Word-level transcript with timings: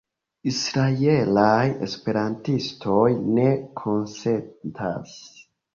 Israelaj 0.51 1.67
esperantistoj 1.89 3.07
ne 3.39 3.49
konsentas. 3.85 5.17